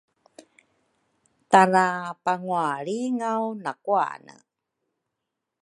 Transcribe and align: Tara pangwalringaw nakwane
Tara 1.51 1.85
pangwalringaw 2.23 3.35
nakwane 3.63 4.35